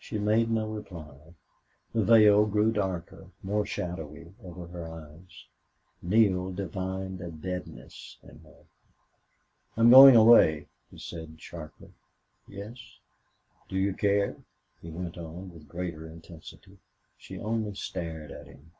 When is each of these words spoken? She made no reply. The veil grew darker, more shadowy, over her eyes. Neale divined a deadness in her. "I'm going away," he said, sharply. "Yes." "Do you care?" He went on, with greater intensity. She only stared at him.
She 0.00 0.18
made 0.18 0.50
no 0.50 0.66
reply. 0.68 1.14
The 1.92 2.02
veil 2.02 2.44
grew 2.44 2.72
darker, 2.72 3.28
more 3.40 3.64
shadowy, 3.64 4.34
over 4.42 4.66
her 4.66 4.88
eyes. 4.90 5.44
Neale 6.02 6.50
divined 6.50 7.20
a 7.20 7.30
deadness 7.30 8.16
in 8.20 8.40
her. 8.40 8.64
"I'm 9.76 9.88
going 9.88 10.16
away," 10.16 10.66
he 10.90 10.98
said, 10.98 11.40
sharply. 11.40 11.92
"Yes." 12.48 12.98
"Do 13.68 13.76
you 13.76 13.94
care?" 13.94 14.38
He 14.82 14.90
went 14.90 15.16
on, 15.16 15.52
with 15.52 15.68
greater 15.68 16.04
intensity. 16.04 16.78
She 17.16 17.38
only 17.38 17.76
stared 17.76 18.32
at 18.32 18.48
him. 18.48 18.72